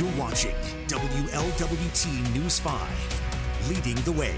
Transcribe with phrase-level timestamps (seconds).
[0.00, 0.54] You're watching
[0.86, 4.34] WLWT News 5, leading the way.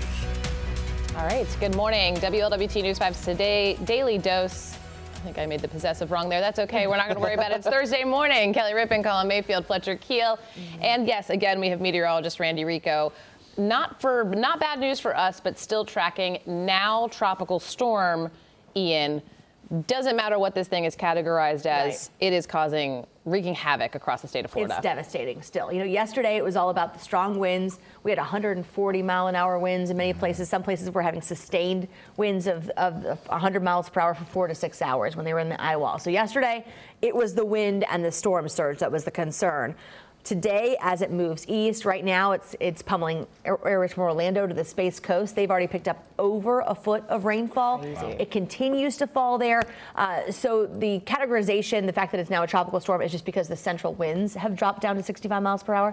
[1.17, 2.17] All right, good morning.
[2.17, 4.77] WLWT News 5's today daily dose.
[5.15, 6.41] I think I made the possessive wrong there.
[6.41, 6.89] That's okay.
[6.89, 7.59] We're not going to worry about it.
[7.59, 8.53] It's Thursday morning.
[8.53, 10.37] Kelly Rippin, Colin Mayfield, Fletcher Keel.
[10.37, 10.83] Mm-hmm.
[10.83, 13.13] And yes, again, we have meteorologist Randy Rico.
[13.57, 18.33] Not for not bad news for us, but still tracking now tropical storm
[18.75, 19.23] Ian
[19.87, 22.27] doesn't matter what this thing is categorized as, right.
[22.27, 24.75] it is causing wreaking havoc across the state of Florida.
[24.75, 25.73] It's devastating still.
[25.73, 27.79] You know, yesterday it was all about the strong winds.
[28.03, 30.49] We had 140 mile an hour winds in many places.
[30.49, 34.55] Some places were having sustained winds of, of 100 miles per hour for four to
[34.55, 35.99] six hours when they were in the eye wall.
[35.99, 36.65] So yesterday
[37.01, 39.77] it was the wind and the storm surge that was the concern.
[40.25, 44.65] Today, as it moves east, right now it's it's pummeling areas from Orlando to the
[44.65, 45.35] Space Coast.
[45.35, 47.79] They've already picked up over a foot of rainfall.
[47.79, 48.17] Wow.
[48.21, 49.63] It continues to fall there.
[49.97, 53.49] Uh, so the categorization, the fact that it's now a tropical storm, is just because
[53.49, 55.93] the central winds have dropped down to 65 miles per hour.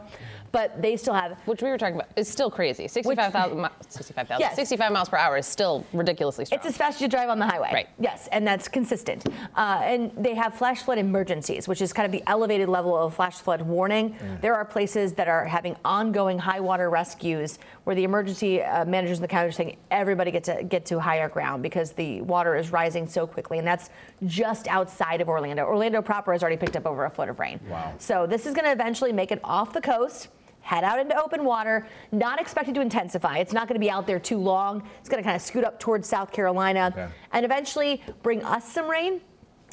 [0.51, 2.87] But they still have, which we were talking about, is still crazy.
[2.87, 4.55] 65,000, 65,000, yes.
[4.55, 6.59] 65 miles per hour is still ridiculously strong.
[6.59, 7.71] It's as fast as you drive on the highway.
[7.73, 7.89] Right.
[7.99, 9.27] Yes, and that's consistent.
[9.55, 13.15] Uh, and they have flash flood emergencies, which is kind of the elevated level of
[13.15, 14.15] flash flood warning.
[14.19, 14.41] Mm.
[14.41, 19.17] There are places that are having ongoing high water rescues where the emergency uh, managers
[19.17, 22.55] in the county are saying everybody get to get to higher ground because the water
[22.55, 23.89] is rising so quickly, and that's
[24.25, 25.65] just outside of Orlando.
[25.65, 27.59] Orlando proper has already picked up over a foot of rain.
[27.69, 27.93] Wow.
[27.97, 30.29] So this is going to eventually make it off the coast
[30.61, 33.37] head out into open water, not expected to intensify.
[33.37, 34.87] It's not going to be out there too long.
[34.99, 37.07] It's going to kind of scoot up towards South Carolina okay.
[37.31, 39.21] and eventually bring us some rain.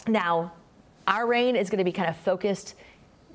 [0.08, 0.52] Now,
[1.06, 2.76] our rain is going to be kind of focused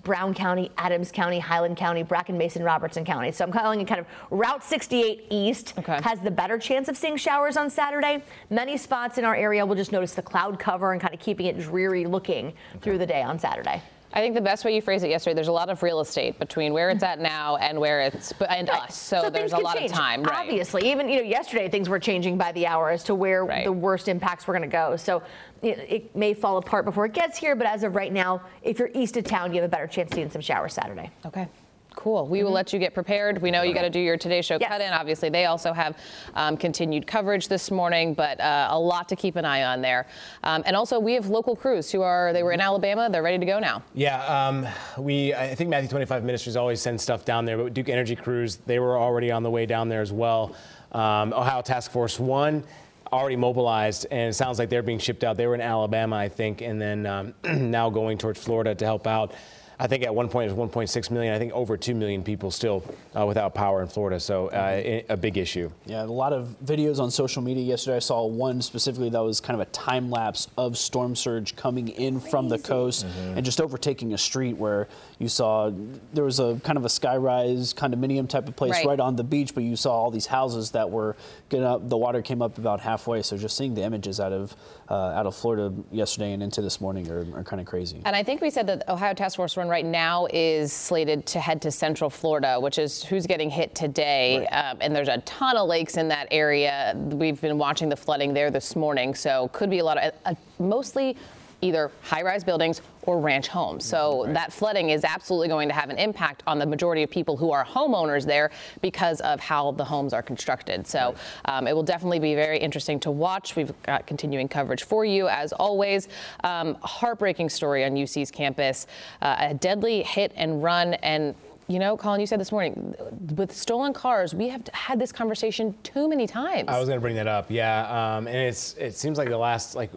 [0.04, 3.32] Brown County, Adams County, Highland County, Bracken Mason, Robertson County.
[3.32, 6.00] So I'm calling it kind of Route 68 East okay.
[6.04, 8.24] has the better chance of seeing showers on Saturday.
[8.50, 11.46] Many spots in our area will just notice the cloud cover and kind of keeping
[11.46, 12.80] it dreary looking okay.
[12.82, 13.82] through the day on Saturday.
[14.14, 16.38] I think the best way you phrased it yesterday, there's a lot of real estate
[16.38, 17.24] between where it's at mm-hmm.
[17.24, 18.84] now and where it's and right.
[18.84, 18.98] us.
[18.98, 19.92] So, so there's a lot change.
[19.92, 20.24] of time.
[20.24, 20.48] Right.
[20.48, 23.64] Obviously, even you know yesterday things were changing by the hour as to where right.
[23.64, 24.96] the worst impacts were going to go.
[24.96, 25.24] So
[25.62, 28.80] it, it, may fall apart before it gets here, but as of right now, if
[28.80, 31.10] you're east of town, you have a better chance of seeing some showers Saturday.
[31.26, 31.48] Okay.
[31.96, 32.28] Cool.
[32.28, 32.46] We mm-hmm.
[32.46, 33.42] will let you get prepared.
[33.42, 34.70] We know you got to do your Today Show yes.
[34.70, 34.92] cut in.
[34.94, 35.98] Obviously, they also have
[36.36, 40.08] um, continued coverage this morning, but uh, a lot to keep an eye on there.
[40.44, 43.10] Um, and also, we have local crews who are they were in Alabama.
[43.12, 43.84] They're ready to go now.
[43.94, 47.90] Yeah, um, we I think Matthew 25 Ministries always sends stuff down there, but Duke
[47.90, 50.56] Energy crews they were already on the way down there as well.
[50.94, 52.64] Um, Ohio Task Force One
[53.12, 55.36] already mobilized, and it sounds like they're being shipped out.
[55.36, 59.08] They were in Alabama, I think, and then um, now going towards Florida to help
[59.08, 59.34] out.
[59.82, 61.34] I think at one point it was 1.6 million.
[61.34, 62.84] I think over 2 million people still
[63.18, 64.20] uh, without power in Florida.
[64.20, 65.12] So uh, mm-hmm.
[65.12, 65.72] a big issue.
[65.88, 67.96] Yeah, a lot of videos on social media yesterday.
[67.96, 71.88] I saw one specifically that was kind of a time lapse of storm surge coming
[71.88, 72.30] in Crazy.
[72.30, 73.38] from the coast mm-hmm.
[73.38, 74.88] and just overtaking a street where
[75.18, 75.72] you saw
[76.14, 79.24] there was a kind of a skyrise condominium type of place right, right on the
[79.24, 81.16] beach, but you saw all these houses that were
[81.50, 81.90] getting up.
[81.90, 83.24] The water came up about halfway.
[83.24, 84.56] So just seeing the images out of
[84.90, 88.02] uh, out of Florida yesterday and into this morning are, are kind of crazy.
[88.06, 91.40] And I think we said that Ohio Task Force One right now is slated to
[91.40, 94.40] head to Central Florida, which is who's getting hit today.
[94.52, 94.72] Right.
[94.72, 96.94] Um, and there's a ton of lakes in that area.
[96.96, 100.36] We've been watching the flooding there this morning, so could be a lot of uh,
[100.60, 101.18] mostly
[101.62, 103.86] either high rise buildings or ranch homes.
[103.86, 104.34] So right.
[104.34, 107.52] that flooding is absolutely going to have an impact on the majority of people who
[107.52, 108.52] are homeowners there
[108.82, 110.86] because of how the homes are constructed.
[110.88, 113.56] So um, it will definitely be very interesting to watch.
[113.56, 116.08] We've got continuing coverage for you as always.
[116.44, 118.88] Um, heartbreaking story on UC's campus,
[119.22, 121.36] uh, a deadly hit and run and
[121.68, 122.94] you know, Colin, you said this morning
[123.36, 126.66] with stolen cars, we have had this conversation too many times.
[126.68, 129.38] I was going to bring that up, yeah, um, and it's it seems like the
[129.38, 129.92] last like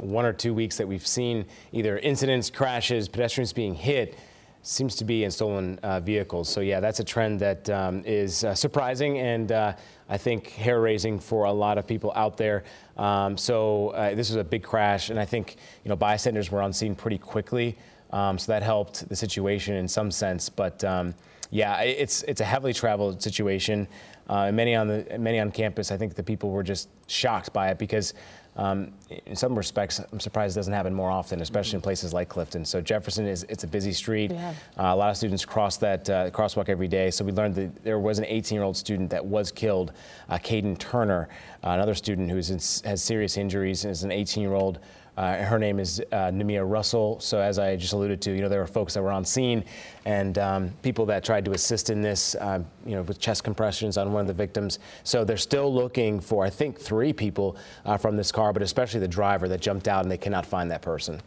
[0.00, 4.18] one or two weeks that we've seen either incidents, crashes, pedestrians being hit
[4.62, 6.48] seems to be in stolen uh, vehicles.
[6.48, 9.72] So yeah, that's a trend that um, is uh, surprising and uh,
[10.08, 12.64] I think hair raising for a lot of people out there.
[12.96, 16.60] Um, so uh, this was a big crash, and I think you know bystanders were
[16.60, 17.78] on scene pretty quickly,
[18.10, 20.48] um, so that helped the situation in some sense.
[20.48, 21.14] But um,
[21.50, 23.86] yeah, it's it's a heavily traveled situation.
[24.28, 27.70] Uh, many on the many on campus, I think the people were just shocked by
[27.70, 28.12] it because
[28.60, 28.92] um,
[29.24, 32.66] in some respects, I'm surprised it doesn't happen more often, especially in places like Clifton.
[32.66, 34.32] So Jefferson is it's a busy street.
[34.32, 34.50] Yeah.
[34.78, 37.10] Uh, a lot of students cross that uh, crosswalk every day.
[37.10, 39.92] So we learned that there was an 18-year-old student that was killed,
[40.28, 41.30] uh, Caden Turner,
[41.62, 44.78] another student who has serious injuries, is an 18-year-old
[45.20, 47.20] uh, her name is uh, Namia Russell.
[47.20, 49.66] So as I just alluded to, you know, there were folks that were on scene
[50.06, 53.98] and um, people that tried to assist in this, uh, you know, with chest compressions
[53.98, 54.78] on one of the victims.
[55.04, 59.00] So they're still looking for, I think, three people uh, from this car, but especially
[59.00, 61.20] the driver that jumped out and they cannot find that person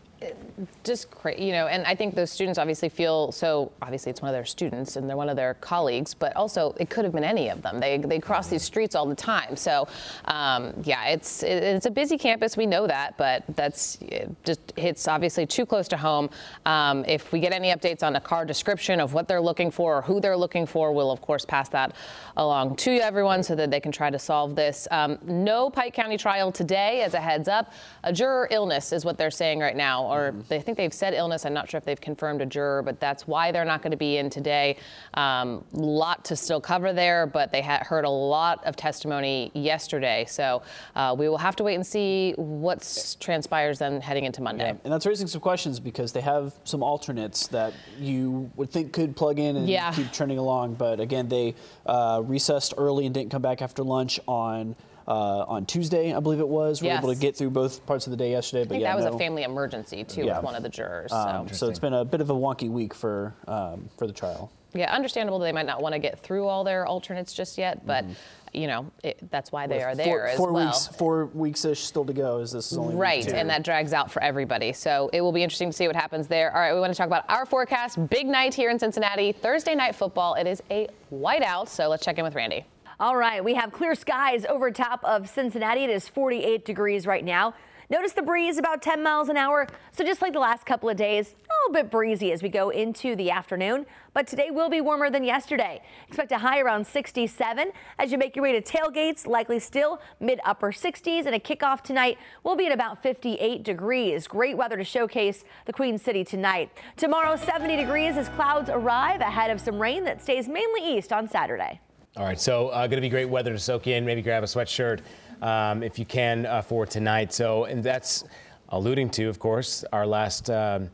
[0.83, 3.71] just cra- you know, and I think those students obviously feel so.
[3.81, 6.89] Obviously, it's one of their students and they're one of their colleagues, but also it
[6.89, 7.79] could have been any of them.
[7.79, 9.55] They they cross these streets all the time.
[9.55, 9.87] So,
[10.25, 12.57] um, yeah, it's it, it's a busy campus.
[12.57, 13.99] We know that, but that's
[14.43, 16.29] just hits obviously too close to home.
[16.65, 19.97] Um, if we get any updates on a car description of what they're looking for
[19.97, 21.95] or who they're looking for, we'll of course pass that
[22.37, 24.87] along to everyone so that they can try to solve this.
[24.91, 27.73] Um, no Pike County trial today, as a heads up.
[28.03, 31.45] A juror illness is what they're saying right now, or They think they've said illness.
[31.45, 33.97] I'm not sure if they've confirmed a juror, but that's why they're not going to
[33.97, 34.77] be in today.
[35.13, 40.25] Um, lot to still cover there, but they had heard a lot of testimony yesterday.
[40.27, 40.61] So
[40.95, 44.69] uh, we will have to wait and see what transpires then heading into Monday.
[44.83, 49.15] And that's raising some questions because they have some alternates that you would think could
[49.15, 49.91] plug in and Yeah.
[49.91, 50.75] keep trending along.
[50.75, 51.55] But again, they
[51.85, 54.75] uh, recessed early and didn't come back after lunch on
[55.07, 56.81] uh, on Tuesday, I believe it was.
[56.81, 58.61] We were able to get through both parts of the day yesterday.
[58.61, 59.15] I but think yeah, that was no.
[59.15, 60.37] a family emergency too Yeah.
[60.37, 61.11] with one of the jurors.
[61.11, 61.53] Um, so.
[61.55, 64.51] so it's been a bit of a wonky week for um, for the trial.
[64.75, 67.85] Yeah, understandable that they might not want to get through all their alternates just yet,
[67.85, 68.05] but
[68.53, 70.65] you know it, that's why they are there four, as four well.
[70.65, 72.39] weeks, four weeks ish still to go.
[72.39, 74.73] As this is only Right, and that drags out for everybody.
[74.73, 76.51] So it will be interesting to see what happens there.
[76.51, 78.09] All right, we want to talk about our forecast.
[78.09, 79.31] Big night here in Cincinnati.
[79.31, 80.33] Thursday night football.
[80.35, 81.67] It is a whiteout.
[81.67, 82.65] So let's check in with Randy.
[83.03, 85.83] All right, we have clear skies over top of Cincinnati.
[85.83, 87.53] It is 48 degrees right now.
[87.89, 89.67] Notice the breeze about 10 miles an hour.
[89.91, 92.69] So just like the last couple of days, a little bit breezy as we go
[92.69, 93.85] into the afternoon.
[94.13, 95.81] But today will be warmer than yesterday.
[96.07, 100.39] Expect a high around 67 as you make your way to tailgates, likely still mid
[100.45, 101.25] upper 60s.
[101.25, 104.27] And a kickoff tonight will be at about 58 degrees.
[104.27, 106.71] Great weather to showcase the Queen City tonight.
[106.95, 111.27] Tomorrow, 70 degrees as clouds arrive ahead of some rain that stays mainly east on
[111.27, 111.81] Saturday.
[112.15, 114.05] All right, so uh, going to be great weather to soak in.
[114.05, 114.99] Maybe grab a sweatshirt
[115.41, 117.33] um, if you can uh, for tonight.
[117.33, 118.23] So, and that's
[118.69, 120.91] alluding to, of course, our last um,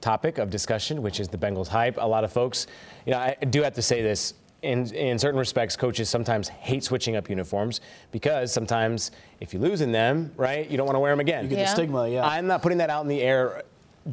[0.00, 1.98] topic of discussion, which is the Bengals hype.
[1.98, 2.68] A lot of folks,
[3.04, 4.34] you know, I do have to say this.
[4.62, 7.80] In, in certain respects, coaches sometimes hate switching up uniforms
[8.12, 9.10] because sometimes
[9.40, 11.42] if you lose in them, right, you don't want to wear them again.
[11.44, 11.64] You get Yeah.
[11.64, 12.24] the stigma, yeah.
[12.24, 13.64] I'm not putting that out in the air,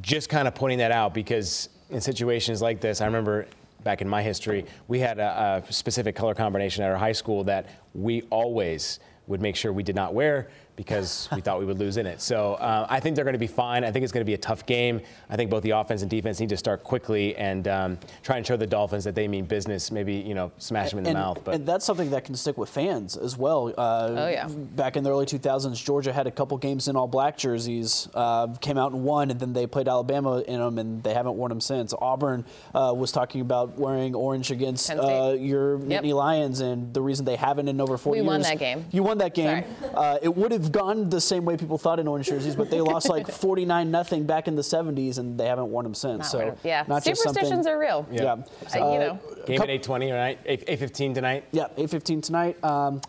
[0.02, 3.46] just kind of pointing that out because in situations like this, I remember
[3.84, 7.44] back in my history, we had a, a specific color combination at our high school
[7.46, 9.00] that we always
[9.30, 12.20] would make sure we did not wear because we thought we would lose in it.
[12.22, 13.84] So uh, I think they're going to be fine.
[13.84, 15.02] I think it's going to be a tough game.
[15.30, 18.46] I think both the offense and defense need to start quickly and um, try and
[18.48, 19.92] show the Dolphins that they mean business.
[19.92, 21.42] Maybe you know smash them in the and, mouth.
[21.44, 23.74] But and that's something that can stick with fans as well.
[23.78, 24.48] Uh, Oh, yeah.
[24.50, 28.48] Back in the early 2000s, Georgia had a couple games in all black jerseys, uh,
[28.56, 31.50] came out and won, and then they played Alabama in them, and they haven't worn
[31.50, 31.94] them since.
[32.00, 32.44] Auburn
[32.74, 35.06] uh, was talking about wearing orange against Penn State.
[35.20, 38.28] uh, your Nittany Lions, and the reason they haven't in over four We years.
[38.28, 38.86] won that game.
[38.92, 39.64] You won that game.
[39.94, 42.82] Uh, it would have gone the same way people thought in orange jerseys, but they
[42.82, 46.20] lost like 49 nothing back in the 70s, and they haven't won them since.
[46.20, 48.08] Not so wearing- yeah, not superstitions something- are real.
[48.12, 48.34] Yeah.
[48.34, 49.20] Uh, you know.
[49.46, 50.40] game at 8:20, right?
[50.46, 51.46] 8:15 tonight.
[51.52, 52.62] Yeah, 8:15 tonight.
[52.64, 53.02] Um,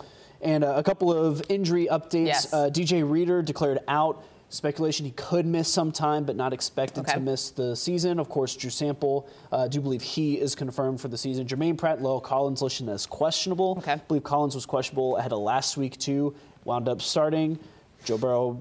[0.42, 2.26] and uh, a couple of injury updates.
[2.26, 2.52] Yes.
[2.52, 4.24] Uh, DJ Reader declared out.
[4.52, 7.14] Speculation he could miss some time, but not expected Okay.
[7.14, 8.18] to miss the season.
[8.18, 11.46] Of course, Drew Sample, uh, do believe he is confirmed for the season.
[11.46, 13.76] Germaine Pratt, La'el Collins listed as questionable.
[13.78, 13.92] Okay.
[13.92, 16.34] I believe Collins was questionable ahead of last week too.
[16.64, 17.60] Wound up starting.
[18.04, 18.58] Joe Burrow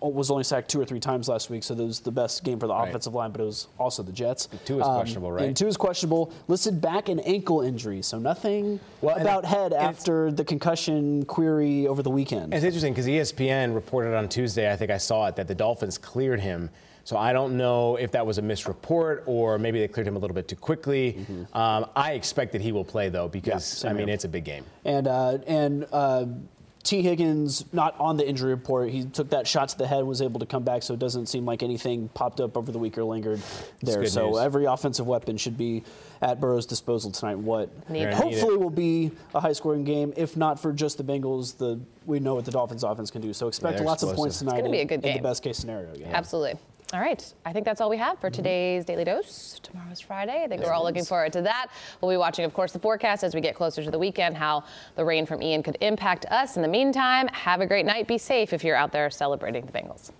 [0.00, 2.58] was only sacked Tua or three times last week, so that was the best game
[2.58, 2.88] for the Right.
[2.88, 4.48] offensive line, but it was also the Jets.
[4.64, 5.44] Tua is questionable, right?
[5.46, 6.32] And two is questionable.
[6.48, 11.24] Listed back and ankle injury, so nothing Well, about it- head and after the concussion
[11.24, 12.54] query over the weekend.
[12.54, 15.98] It's interesting because ESPN reported on Tuesday, I think I saw it, that the Dolphins
[15.98, 16.70] cleared him.
[17.04, 20.18] So I don't know if that was a misreport or maybe they cleared him a
[20.18, 21.26] little bit too quickly.
[21.54, 24.14] Um, I expect that he will play though because same I mean here.
[24.14, 24.64] it's a big game.
[24.84, 26.26] And uh, and uh,
[26.82, 28.88] Tee Higgins not on the injury report.
[28.90, 31.26] He took that shot to the head, was able to come back, so it doesn't
[31.26, 33.40] seem like anything popped up over the week or lingered
[33.82, 34.04] there.
[34.06, 34.38] So news.
[34.38, 35.84] every offensive weapon should be
[36.22, 37.38] at Burrow's disposal tonight.
[37.38, 38.14] What Need it.
[38.14, 40.14] hopefully will be a high-scoring game.
[40.16, 43.32] If not for just the Bengals, the we know what the Dolphins' offense can do.
[43.34, 44.56] So expect they're lots of points tonight.
[44.58, 45.16] It's gonna be a in- good in game.
[45.18, 45.94] the best case scenario.
[45.94, 46.08] Yeah.
[46.12, 46.58] Absolutely.
[46.92, 47.32] All right.
[47.44, 48.36] I think that's all we have for mm-hmm.
[48.36, 49.60] today's Daily Dose.
[49.62, 50.42] Tomorrow's Friday.
[50.42, 51.68] I think we're all looking forward to that.
[52.00, 54.64] We'll be watching, of course, the forecast as we get closer to the weekend, how
[54.96, 56.56] the rain from Ian could impact us.
[56.56, 58.08] In the meantime, have a great night.
[58.08, 60.10] Be safe if you're out there celebrating the Bengals.